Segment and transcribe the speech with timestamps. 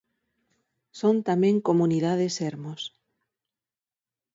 [0.99, 2.81] Son tamén Comunidade Sermos.